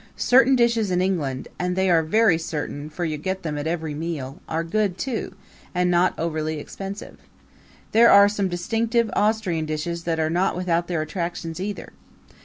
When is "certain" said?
0.17-0.55, 2.39-2.89